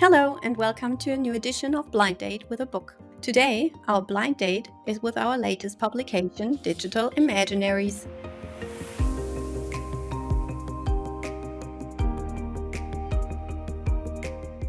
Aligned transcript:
Hello, 0.00 0.38
and 0.42 0.56
welcome 0.56 0.96
to 0.96 1.12
a 1.12 1.16
new 1.18 1.34
edition 1.34 1.74
of 1.74 1.90
Blind 1.90 2.16
Date 2.16 2.48
with 2.48 2.60
a 2.60 2.64
Book. 2.64 2.96
Today, 3.20 3.70
our 3.86 4.00
blind 4.00 4.38
date 4.38 4.70
is 4.86 5.02
with 5.02 5.18
our 5.18 5.36
latest 5.36 5.78
publication, 5.78 6.54
Digital 6.62 7.10
Imaginaries. 7.18 8.06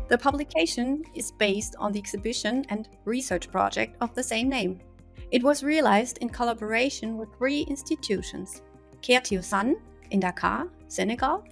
The 0.10 0.18
publication 0.18 1.02
is 1.16 1.32
based 1.32 1.78
on 1.80 1.94
the 1.94 2.00
exhibition 2.00 2.66
and 2.68 2.90
research 3.06 3.50
project 3.50 3.96
of 4.02 4.14
the 4.14 4.24
same 4.24 4.50
name. 4.50 4.82
It 5.32 5.42
was 5.42 5.64
realized 5.64 6.18
in 6.18 6.28
collaboration 6.28 7.18
with 7.18 7.30
three 7.38 7.62
institutions 7.62 8.64
Sun 9.42 9.78
in 10.10 10.20
Dakar, 10.20 10.68
Senegal, 10.90 11.46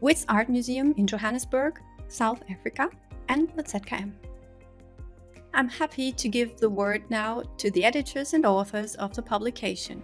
Wits 0.00 0.24
Art 0.30 0.48
Museum 0.48 0.94
in 0.96 1.06
Johannesburg, 1.06 1.78
South 2.12 2.42
Africa, 2.50 2.90
and 3.28 3.48
the 3.56 3.62
ZKM. 3.62 4.12
I'm 5.54 5.68
happy 5.68 6.12
to 6.12 6.28
give 6.28 6.58
the 6.58 6.70
word 6.70 7.02
now 7.10 7.42
to 7.58 7.70
the 7.70 7.84
editors 7.84 8.34
and 8.34 8.46
authors 8.46 8.94
of 8.96 9.14
the 9.14 9.22
publication. 9.22 10.02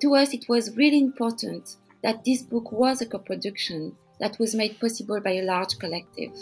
To 0.00 0.14
us, 0.14 0.34
it 0.34 0.44
was 0.48 0.76
really 0.76 0.98
important 0.98 1.76
that 2.02 2.24
this 2.24 2.42
book 2.42 2.70
was 2.70 3.00
a 3.00 3.06
co 3.06 3.18
production 3.18 3.96
that 4.20 4.38
was 4.38 4.54
made 4.54 4.78
possible 4.80 5.20
by 5.20 5.32
a 5.32 5.42
large 5.42 5.78
collective. 5.78 6.32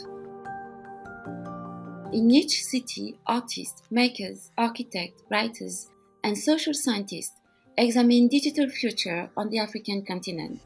In 2.12 2.30
each 2.30 2.62
city, 2.62 3.18
artists, 3.26 3.82
makers, 3.90 4.50
architects, 4.58 5.22
writers, 5.30 5.88
and 6.22 6.36
social 6.36 6.74
scientists 6.74 7.40
examine 7.76 8.28
digital 8.28 8.68
future 8.68 9.30
on 9.36 9.50
the 9.50 9.58
African 9.58 10.04
continent. 10.04 10.60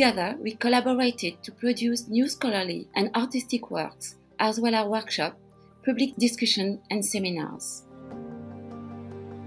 Together, 0.00 0.34
we 0.40 0.54
collaborated 0.54 1.42
to 1.42 1.52
produce 1.52 2.08
new 2.08 2.26
scholarly 2.26 2.88
and 2.96 3.14
artistic 3.14 3.70
works, 3.70 4.16
as 4.38 4.58
well 4.58 4.74
as 4.74 4.88
workshops, 4.88 5.36
public 5.84 6.16
discussion, 6.16 6.80
and 6.90 7.04
seminars. 7.04 7.84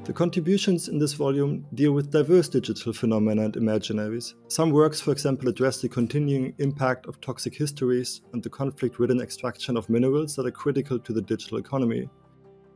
The 0.04 0.14
contributions 0.14 0.90
in 0.90 1.00
this 1.00 1.14
volume 1.14 1.66
deal 1.74 1.94
with 1.94 2.12
diverse 2.12 2.50
digital 2.50 2.94
phenomena 2.94 3.46
and 3.46 3.56
imaginaries. 3.56 4.36
Some 4.48 4.70
works, 4.70 5.02
for 5.02 5.12
example, 5.12 5.50
address 5.50 5.82
the 5.82 5.90
continuing 5.90 6.54
impact 6.60 7.08
of 7.08 7.20
toxic 7.20 7.56
histories 7.56 8.22
and 8.34 8.44
the 8.44 8.52
conflict 8.52 9.00
ridden 9.00 9.22
extraction 9.22 9.76
of 9.76 9.90
minerals 9.90 10.36
that 10.36 10.46
are 10.46 10.52
critical 10.52 11.00
to 11.00 11.14
the 11.14 11.22
digital 11.24 11.58
economy. 11.58 12.08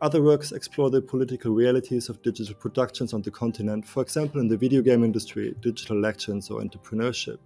Other 0.02 0.23
works 0.23 0.52
explore 0.52 0.89
the 0.89 1.03
political 1.03 1.52
realities 1.52 2.09
of 2.09 2.23
digital 2.23 2.55
productions 2.55 3.14
on 3.14 3.22
the 3.22 3.30
continent, 3.30 3.86
for 3.86 4.02
example, 4.02 4.42
in 4.42 4.48
the 4.48 4.58
video 4.58 4.81
game 4.81 5.03
industry, 5.03 5.53
digital 5.61 5.98
elections, 5.98 6.50
or 6.50 6.61
entrepreneurship. 6.61 7.38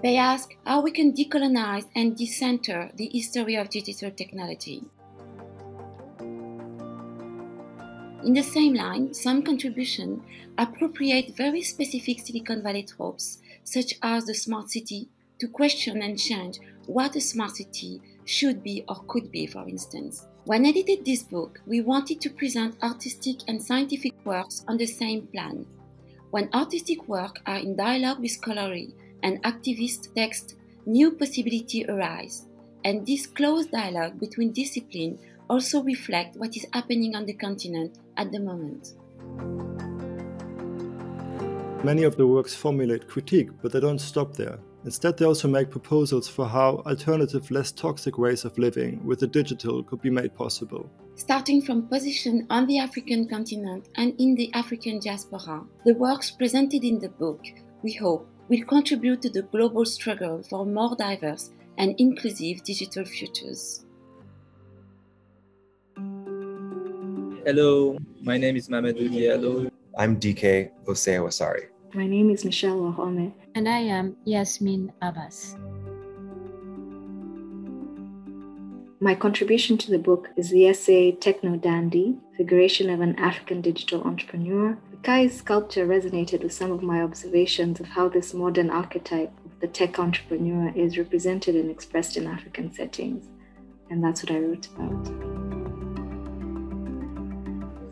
They 0.00 0.16
ask 0.16 0.54
how 0.64 0.80
we 0.80 0.92
can 0.92 1.12
decolonize 1.12 1.86
and 1.96 2.16
decenter 2.16 2.90
the 2.94 3.10
history 3.12 3.56
of 3.56 3.68
digital 3.68 4.12
technology. 4.12 4.84
In 8.24 8.32
the 8.32 8.42
same 8.42 8.74
line, 8.74 9.12
some 9.12 9.42
contributions 9.42 10.22
appropriate 10.56 11.36
very 11.36 11.62
specific 11.62 12.20
Silicon 12.20 12.62
Valley 12.62 12.84
tropes, 12.84 13.38
such 13.64 13.94
as 14.02 14.26
the 14.26 14.34
smart 14.34 14.70
city, 14.70 15.08
to 15.40 15.48
question 15.48 16.02
and 16.02 16.18
change 16.18 16.58
what 16.86 17.16
a 17.16 17.20
smart 17.20 17.56
city 17.56 18.00
should 18.24 18.62
be 18.62 18.84
or 18.88 18.96
could 19.08 19.32
be, 19.32 19.46
for 19.46 19.68
instance. 19.68 20.26
When 20.44 20.64
edited 20.64 21.04
this 21.04 21.24
book, 21.24 21.60
we 21.66 21.80
wanted 21.80 22.20
to 22.20 22.30
present 22.30 22.76
artistic 22.82 23.36
and 23.48 23.62
scientific 23.62 24.14
works 24.24 24.64
on 24.68 24.76
the 24.76 24.86
same 24.86 25.26
plan. 25.26 25.66
When 26.30 26.50
artistic 26.54 27.08
works 27.08 27.40
are 27.46 27.58
in 27.58 27.74
dialogue 27.76 28.20
with 28.20 28.32
scholarly 28.32 28.94
and 29.22 29.42
activist 29.42 30.14
text, 30.14 30.56
new 30.86 31.12
possibilities 31.12 31.86
arise, 31.88 32.46
and 32.84 33.06
this 33.06 33.26
close 33.26 33.66
dialogue 33.66 34.18
between 34.20 34.52
disciplines 34.52 35.20
also 35.48 35.82
reflect 35.82 36.36
what 36.36 36.56
is 36.56 36.66
happening 36.72 37.14
on 37.16 37.24
the 37.24 37.32
continent 37.32 37.98
at 38.16 38.30
the 38.32 38.38
moment. 38.38 38.94
Many 41.84 42.02
of 42.02 42.16
the 42.16 42.26
works 42.26 42.54
formulate 42.54 43.06
critique, 43.06 43.50
but 43.62 43.72
they 43.72 43.80
don't 43.80 44.00
stop 44.00 44.34
there. 44.34 44.58
Instead, 44.84 45.16
they 45.16 45.24
also 45.24 45.48
make 45.48 45.70
proposals 45.70 46.28
for 46.28 46.46
how 46.46 46.82
alternative, 46.86 47.50
less 47.50 47.72
toxic 47.72 48.18
ways 48.18 48.44
of 48.44 48.56
living 48.58 49.04
with 49.04 49.20
the 49.20 49.26
digital 49.26 49.82
could 49.82 50.00
be 50.00 50.10
made 50.10 50.34
possible. 50.34 50.90
Starting 51.14 51.60
from 51.60 51.88
position 51.88 52.46
on 52.50 52.66
the 52.66 52.78
African 52.78 53.28
continent 53.28 53.88
and 53.96 54.14
in 54.18 54.34
the 54.34 54.52
African 54.54 54.98
diaspora, 55.00 55.64
the 55.84 55.94
works 55.94 56.30
presented 56.30 56.84
in 56.84 56.98
the 56.98 57.08
book, 57.08 57.44
we 57.82 57.92
hope, 57.92 58.28
will 58.48 58.64
contribute 58.64 59.20
to 59.22 59.28
the 59.28 59.42
global 59.42 59.84
struggle 59.84 60.42
for 60.48 60.64
more 60.64 60.96
diverse 60.96 61.50
and 61.76 61.94
inclusive 61.98 62.62
digital 62.64 63.04
futures. 63.04 63.84
Hello, 67.44 67.98
my 68.22 68.36
name 68.36 68.56
is 68.56 68.68
Mamadou 68.68 69.08
Diallo. 69.08 69.70
I'm 69.96 70.18
DK 70.18 70.70
Osei 70.86 71.68
My 71.94 72.06
name 72.06 72.30
is 72.30 72.44
Michelle 72.44 72.76
Wahome. 72.76 73.32
And 73.54 73.68
I 73.68 73.78
am 73.78 74.16
Yasmin 74.24 74.92
Abbas. 75.02 75.56
My 79.00 79.14
contribution 79.14 79.78
to 79.78 79.90
the 79.90 79.98
book 79.98 80.28
is 80.36 80.50
the 80.50 80.66
essay 80.66 81.12
Techno 81.12 81.56
Dandy 81.56 82.16
Figuration 82.36 82.90
of 82.90 83.00
an 83.00 83.14
African 83.16 83.60
Digital 83.60 84.02
Entrepreneur. 84.02 84.76
Kai's 85.02 85.38
sculpture 85.38 85.86
resonated 85.86 86.42
with 86.42 86.52
some 86.52 86.72
of 86.72 86.82
my 86.82 87.00
observations 87.02 87.78
of 87.80 87.86
how 87.86 88.08
this 88.08 88.34
modern 88.34 88.68
archetype 88.68 89.32
of 89.44 89.60
the 89.60 89.68
tech 89.68 89.98
entrepreneur 89.98 90.72
is 90.74 90.98
represented 90.98 91.54
and 91.54 91.70
expressed 91.70 92.16
in 92.16 92.26
African 92.26 92.72
settings. 92.72 93.26
And 93.90 94.02
that's 94.02 94.22
what 94.22 94.32
I 94.32 94.40
wrote 94.40 94.66
about. 94.66 95.08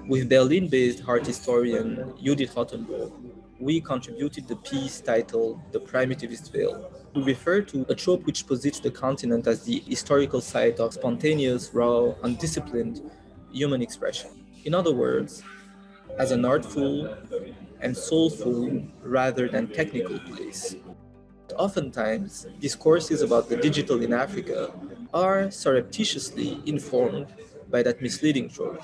With 0.08 0.28
Berlin 0.28 0.68
based 0.68 1.02
art 1.06 1.26
historian 1.26 2.12
Judith 2.22 2.54
Rottenburg, 2.54 3.12
we 3.58 3.80
contributed 3.80 4.46
the 4.46 4.56
piece 4.56 5.00
titled 5.00 5.60
The 5.72 5.80
Primitivist 5.80 6.52
Veil 6.52 6.90
to 7.14 7.24
refer 7.24 7.62
to 7.62 7.86
a 7.88 7.94
trope 7.94 8.26
which 8.26 8.46
posits 8.46 8.80
the 8.80 8.90
continent 8.90 9.46
as 9.46 9.62
the 9.62 9.80
historical 9.86 10.40
site 10.40 10.78
of 10.78 10.92
spontaneous, 10.92 11.70
raw, 11.72 12.12
undisciplined 12.22 13.10
human 13.50 13.80
expression. 13.80 14.30
In 14.64 14.74
other 14.74 14.92
words, 14.92 15.42
as 16.19 16.31
an 16.31 16.44
artful 16.44 17.15
and 17.81 17.97
soulful 17.97 18.82
rather 19.03 19.49
than 19.49 19.69
technical 19.69 20.19
place. 20.21 20.77
Oftentimes, 21.56 22.47
discourses 22.60 23.22
about 23.22 23.49
the 23.49 23.56
digital 23.56 24.03
in 24.03 24.12
Africa 24.12 24.72
are 25.15 25.50
surreptitiously 25.50 26.60
informed 26.66 27.27
by 27.71 27.82
that 27.82 28.03
misleading 28.03 28.49
trope. 28.49 28.82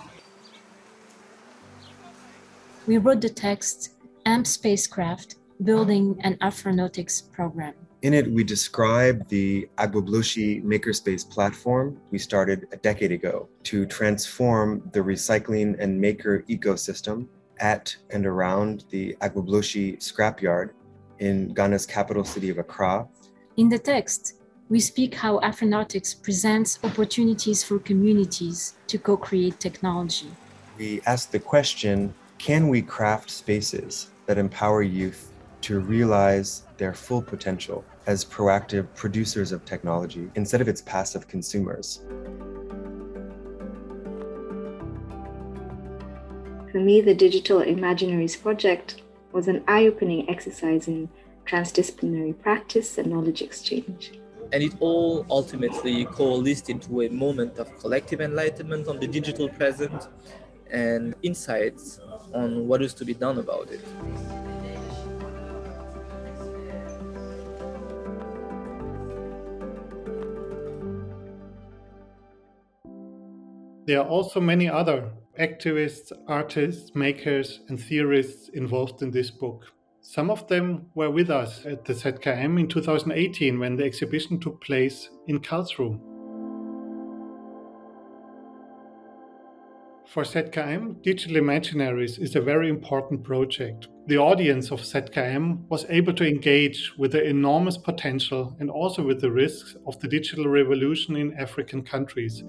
We 2.86 2.98
wrote 2.98 3.20
the 3.20 3.28
text 3.28 3.94
AMP 4.26 4.46
Spacecraft 4.46 5.36
Building 5.62 6.18
an 6.22 6.36
Afronautics 6.36 7.30
Program. 7.32 7.74
In 8.02 8.14
it, 8.14 8.28
we 8.28 8.42
describe 8.42 9.28
the 9.28 9.68
Agbogbloshie 9.78 10.64
Makerspace 10.64 11.28
platform 11.28 12.00
we 12.10 12.18
started 12.18 12.66
a 12.72 12.76
decade 12.78 13.12
ago 13.12 13.48
to 13.62 13.86
transform 13.86 14.82
the 14.92 14.98
recycling 14.98 15.76
and 15.78 16.00
maker 16.00 16.44
ecosystem 16.48 17.28
at 17.60 17.94
and 18.10 18.26
around 18.26 18.86
the 18.90 19.16
Agbogbloshie 19.20 19.98
scrapyard 19.98 20.70
in 21.20 21.54
Ghana's 21.54 21.86
capital 21.86 22.24
city 22.24 22.50
of 22.50 22.58
Accra. 22.58 23.06
In 23.56 23.68
the 23.68 23.78
text, 23.78 24.34
we 24.68 24.80
speak 24.80 25.14
how 25.14 25.38
Afronautics 25.38 26.20
presents 26.20 26.80
opportunities 26.82 27.62
for 27.62 27.78
communities 27.78 28.74
to 28.88 28.98
co 28.98 29.16
create 29.16 29.60
technology. 29.60 30.26
We 30.76 31.02
ask 31.06 31.30
the 31.30 31.38
question 31.38 32.12
can 32.38 32.66
we 32.66 32.82
craft 32.82 33.30
spaces 33.30 34.08
that 34.26 34.38
empower 34.38 34.82
youth 34.82 35.30
to 35.60 35.78
realize 35.78 36.64
their 36.76 36.92
full 36.92 37.22
potential 37.22 37.84
as 38.06 38.24
proactive 38.24 38.86
producers 38.94 39.52
of 39.52 39.64
technology 39.64 40.30
instead 40.34 40.60
of 40.60 40.68
its 40.68 40.82
passive 40.82 41.28
consumers. 41.28 42.00
For 46.72 46.78
me, 46.78 47.00
the 47.02 47.14
Digital 47.14 47.60
Imaginaries 47.60 48.40
project 48.40 49.02
was 49.32 49.46
an 49.46 49.62
eye 49.68 49.86
opening 49.86 50.28
exercise 50.30 50.88
in 50.88 51.08
transdisciplinary 51.46 52.38
practice 52.40 52.98
and 52.98 53.08
knowledge 53.08 53.42
exchange. 53.42 54.12
And 54.52 54.62
it 54.62 54.74
all 54.80 55.26
ultimately 55.30 56.04
coalesced 56.06 56.70
into 56.70 57.02
a 57.02 57.08
moment 57.08 57.58
of 57.58 57.78
collective 57.78 58.20
enlightenment 58.20 58.88
on 58.88 59.00
the 59.00 59.06
digital 59.06 59.48
present 59.48 60.08
and 60.70 61.14
insights 61.22 62.00
on 62.34 62.66
what 62.66 62.82
is 62.82 62.94
to 62.94 63.04
be 63.04 63.14
done 63.14 63.38
about 63.38 63.70
it. 63.70 63.80
There 73.92 74.00
are 74.00 74.08
also 74.08 74.40
many 74.40 74.70
other 74.70 75.10
activists, 75.38 76.12
artists, 76.26 76.94
makers, 76.94 77.60
and 77.68 77.78
theorists 77.78 78.48
involved 78.48 79.02
in 79.02 79.10
this 79.10 79.30
book. 79.30 79.66
Some 80.00 80.30
of 80.30 80.48
them 80.48 80.86
were 80.94 81.10
with 81.10 81.28
us 81.28 81.66
at 81.66 81.84
the 81.84 81.92
ZKM 81.92 82.58
in 82.58 82.68
2018 82.68 83.58
when 83.58 83.76
the 83.76 83.84
exhibition 83.84 84.40
took 84.40 84.62
place 84.62 85.10
in 85.26 85.40
Karlsruhe. 85.40 86.00
For 90.06 90.22
ZKM, 90.22 91.02
Digital 91.02 91.36
Imaginaries 91.36 92.18
is 92.18 92.34
a 92.34 92.40
very 92.40 92.70
important 92.70 93.22
project. 93.22 93.88
The 94.06 94.16
audience 94.16 94.70
of 94.70 94.80
ZKM 94.80 95.68
was 95.68 95.84
able 95.90 96.14
to 96.14 96.26
engage 96.26 96.94
with 96.96 97.12
the 97.12 97.22
enormous 97.22 97.76
potential 97.76 98.56
and 98.58 98.70
also 98.70 99.02
with 99.02 99.20
the 99.20 99.30
risks 99.30 99.76
of 99.86 100.00
the 100.00 100.08
digital 100.08 100.48
revolution 100.48 101.14
in 101.16 101.34
African 101.38 101.82
countries 101.82 102.42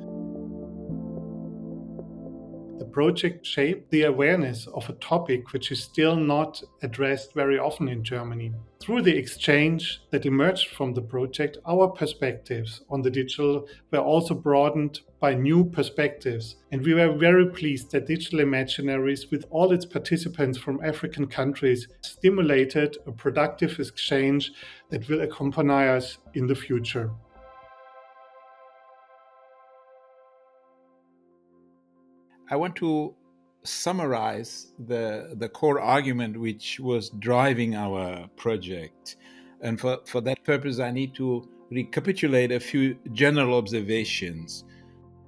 project 2.93 3.45
shaped 3.45 3.89
the 3.89 4.03
awareness 4.03 4.67
of 4.67 4.87
a 4.87 4.93
topic 4.93 5.51
which 5.51 5.71
is 5.71 5.83
still 5.83 6.15
not 6.15 6.63
addressed 6.83 7.33
very 7.33 7.57
often 7.57 7.89
in 7.89 8.03
Germany. 8.03 8.53
Through 8.79 9.01
the 9.01 9.17
exchange 9.17 10.01
that 10.11 10.25
emerged 10.25 10.69
from 10.69 10.93
the 10.93 11.01
project, 11.01 11.57
our 11.65 11.87
perspectives 11.87 12.81
on 12.89 13.01
the 13.01 13.09
digital 13.09 13.67
were 13.91 13.99
also 13.99 14.33
broadened 14.33 15.01
by 15.19 15.33
new 15.33 15.65
perspectives, 15.65 16.57
and 16.71 16.85
we 16.85 16.93
were 16.93 17.17
very 17.17 17.47
pleased 17.47 17.91
that 17.91 18.07
Digital 18.07 18.39
Imaginaries, 18.39 19.31
with 19.31 19.45
all 19.49 19.71
its 19.71 19.85
participants 19.85 20.57
from 20.57 20.83
African 20.83 21.27
countries, 21.27 21.87
stimulated 22.01 22.97
a 23.07 23.11
productive 23.11 23.79
exchange 23.79 24.51
that 24.89 25.07
will 25.07 25.21
accompany 25.21 25.87
us 25.87 26.17
in 26.33 26.45
the 26.45 26.55
future. 26.55 27.09
I 32.49 32.55
want 32.55 32.75
to 32.77 33.13
summarize 33.63 34.73
the, 34.87 35.35
the 35.37 35.47
core 35.47 35.79
argument 35.79 36.39
which 36.39 36.79
was 36.79 37.09
driving 37.09 37.75
our 37.75 38.27
project. 38.35 39.15
And 39.61 39.79
for, 39.79 39.99
for 40.05 40.21
that 40.21 40.43
purpose, 40.43 40.79
I 40.79 40.91
need 40.91 41.15
to 41.15 41.47
recapitulate 41.71 42.51
a 42.51 42.59
few 42.59 42.97
general 43.13 43.57
observations. 43.57 44.65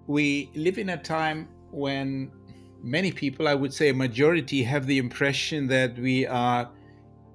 We 0.08 0.52
live 0.56 0.78
in 0.78 0.90
a 0.90 0.98
time 0.98 1.48
when 1.72 2.32
many 2.84 3.12
people, 3.12 3.48
I 3.48 3.56
would 3.56 3.74
say 3.74 3.90
a 3.90 3.94
majority, 3.94 4.62
have 4.64 4.86
the 4.86 4.98
impression 4.98 5.68
that 5.68 5.98
we 5.98 6.28
are 6.28 6.70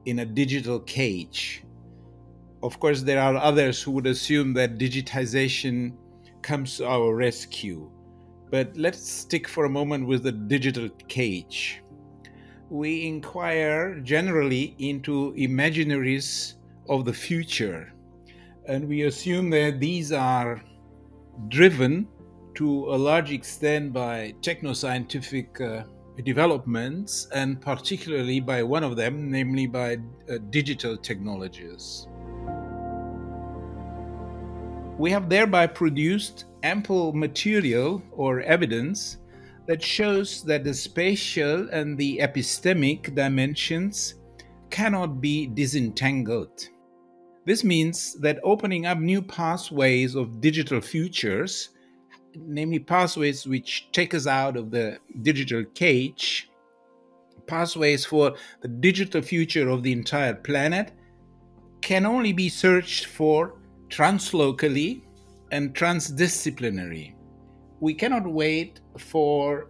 in 0.04 0.20
a 0.20 0.24
digital 0.26 0.80
cage. 0.80 1.64
Of 2.62 2.78
course, 2.78 3.02
there 3.02 3.20
are 3.20 3.34
others 3.36 3.82
who 3.82 3.90
would 3.92 4.06
assume 4.06 4.52
that 4.54 4.78
digitization 4.78 5.94
comes 6.42 6.76
to 6.76 6.86
our 6.86 7.14
rescue. 7.14 7.90
But 8.50 8.76
let's 8.76 9.08
stick 9.08 9.46
for 9.46 9.64
a 9.64 9.70
moment 9.70 10.06
with 10.06 10.24
the 10.24 10.32
digital 10.32 10.88
cage. 11.06 11.82
We 12.68 13.06
inquire 13.06 14.00
generally 14.00 14.74
into 14.78 15.32
imaginaries 15.34 16.54
of 16.88 17.04
the 17.04 17.12
future, 17.12 17.92
and 18.66 18.88
we 18.88 19.02
assume 19.02 19.50
that 19.50 19.80
these 19.80 20.12
are 20.12 20.62
driven 21.48 22.08
to 22.56 22.94
a 22.94 22.98
large 22.98 23.30
extent 23.32 23.92
by 23.92 24.34
techno-scientific 24.42 25.60
uh, 25.60 25.84
developments, 26.24 27.28
and 27.32 27.60
particularly 27.60 28.40
by 28.40 28.62
one 28.62 28.84
of 28.84 28.96
them, 28.96 29.30
namely 29.30 29.66
by 29.66 29.94
uh, 29.94 30.38
digital 30.50 30.96
technologies. 30.96 32.06
We 35.00 35.10
have 35.12 35.30
thereby 35.30 35.66
produced 35.66 36.44
ample 36.62 37.14
material 37.14 38.02
or 38.12 38.42
evidence 38.42 39.16
that 39.66 39.82
shows 39.82 40.42
that 40.42 40.62
the 40.62 40.74
spatial 40.74 41.70
and 41.70 41.96
the 41.96 42.18
epistemic 42.18 43.14
dimensions 43.14 44.16
cannot 44.68 45.22
be 45.22 45.46
disentangled. 45.46 46.68
This 47.46 47.64
means 47.64 48.12
that 48.20 48.40
opening 48.44 48.84
up 48.84 48.98
new 48.98 49.22
pathways 49.22 50.16
of 50.16 50.42
digital 50.42 50.82
futures, 50.82 51.70
namely 52.36 52.78
pathways 52.78 53.46
which 53.46 53.88
take 53.92 54.12
us 54.12 54.26
out 54.26 54.58
of 54.58 54.70
the 54.70 54.98
digital 55.22 55.64
cage, 55.72 56.50
pathways 57.46 58.04
for 58.04 58.34
the 58.60 58.68
digital 58.68 59.22
future 59.22 59.70
of 59.70 59.82
the 59.82 59.92
entire 59.92 60.34
planet, 60.34 60.92
can 61.80 62.04
only 62.04 62.34
be 62.34 62.50
searched 62.50 63.06
for 63.06 63.59
translocally 63.90 65.02
and 65.50 65.74
transdisciplinary. 65.74 67.14
We 67.80 67.94
cannot 67.94 68.26
wait 68.26 68.80
for 68.98 69.68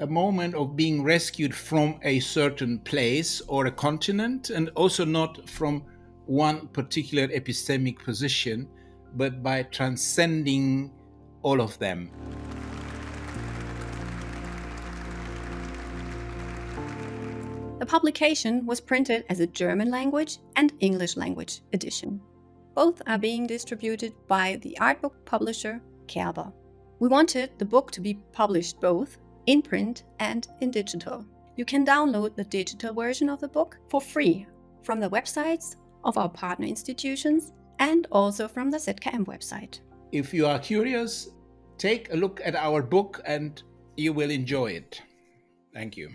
a 0.00 0.06
moment 0.06 0.54
of 0.54 0.76
being 0.76 1.02
rescued 1.02 1.54
from 1.54 1.98
a 2.02 2.20
certain 2.20 2.78
place 2.78 3.42
or 3.48 3.66
a 3.66 3.72
continent, 3.72 4.50
and 4.50 4.70
also 4.76 5.04
not 5.04 5.48
from 5.48 5.84
one 6.26 6.68
particular 6.68 7.28
epistemic 7.28 7.98
position, 8.02 8.68
but 9.14 9.42
by 9.42 9.64
transcending 9.64 10.92
all 11.42 11.60
of 11.60 11.78
them. 11.78 12.10
The 17.80 17.86
publication 17.86 18.64
was 18.64 18.80
printed 18.80 19.24
as 19.28 19.40
a 19.40 19.46
German 19.46 19.90
language 19.90 20.38
and 20.56 20.72
English 20.80 21.16
language 21.16 21.60
edition. 21.72 22.20
Both 22.74 23.00
are 23.06 23.18
being 23.18 23.46
distributed 23.46 24.14
by 24.26 24.58
the 24.62 24.76
art 24.78 25.00
book 25.00 25.24
publisher 25.24 25.80
Kerber. 26.08 26.52
We 26.98 27.08
wanted 27.08 27.50
the 27.58 27.64
book 27.64 27.90
to 27.92 28.00
be 28.00 28.18
published 28.32 28.80
both 28.80 29.18
in 29.46 29.62
print 29.62 30.04
and 30.18 30.46
in 30.60 30.70
digital. 30.70 31.24
You 31.56 31.64
can 31.64 31.86
download 31.86 32.34
the 32.34 32.44
digital 32.44 32.92
version 32.92 33.28
of 33.28 33.40
the 33.40 33.48
book 33.48 33.78
for 33.88 34.00
free 34.00 34.46
from 34.82 35.00
the 35.00 35.10
websites 35.10 35.76
of 36.02 36.18
our 36.18 36.28
partner 36.28 36.66
institutions 36.66 37.52
and 37.78 38.06
also 38.10 38.48
from 38.48 38.70
the 38.70 38.78
ZKM 38.78 39.24
website. 39.26 39.80
If 40.12 40.34
you 40.34 40.46
are 40.46 40.58
curious, 40.58 41.30
take 41.78 42.12
a 42.12 42.16
look 42.16 42.40
at 42.44 42.56
our 42.56 42.82
book 42.82 43.20
and 43.24 43.62
you 43.96 44.12
will 44.12 44.30
enjoy 44.30 44.72
it. 44.72 45.00
Thank 45.72 45.96
you. 45.96 46.10